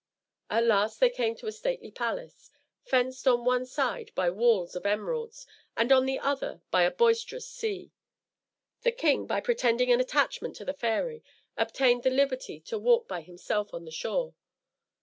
[0.49, 2.49] At last they came to a stately palace,
[2.83, 5.45] fenced on one side by walls of emeralds,
[5.77, 7.91] and on the other by a boisterous sea.
[8.81, 11.23] The king, by pretending an attachment to the fairy,
[11.55, 14.33] obtained the liberty to walk by himself on the shore.